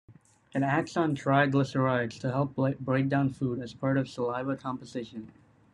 [0.55, 5.31] It acts on tryglicerides to help breakdown food as a part of saliva composition.